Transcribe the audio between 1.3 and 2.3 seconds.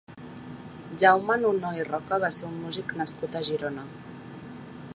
Nunó i Roca